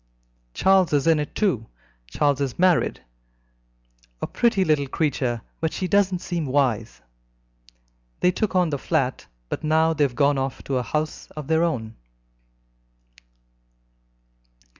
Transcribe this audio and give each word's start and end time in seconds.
Charles 0.55 0.93
is 0.93 1.05
in 1.05 1.19
it, 1.19 1.35
too. 1.35 1.67
Charles 2.07 2.41
is 2.41 2.57
married 2.57 3.03
a 4.19 4.25
pretty 4.25 4.65
little 4.65 4.87
creature, 4.87 5.43
but 5.59 5.71
she 5.71 5.87
doesn't 5.87 6.21
seem 6.23 6.47
wise. 6.47 7.01
They 8.21 8.31
took 8.31 8.55
on 8.55 8.71
the 8.71 8.79
flat, 8.79 9.27
but 9.47 9.63
now 9.63 9.93
they 9.93 10.03
have 10.03 10.15
gone 10.15 10.39
off 10.39 10.63
to 10.63 10.77
a 10.79 10.81
house 10.81 11.27
of 11.37 11.45
their 11.45 11.63
own." 11.63 11.93